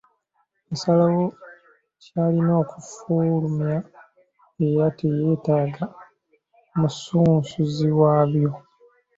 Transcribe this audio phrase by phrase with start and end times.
[0.69, 1.23] Y'asalawo
[2.01, 3.75] ky'alina okufulumya
[4.67, 5.85] era teyeetaaga
[6.79, 8.49] musunsuzi waabyo.